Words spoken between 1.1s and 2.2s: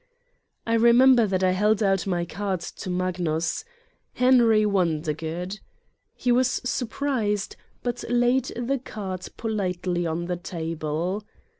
that I held out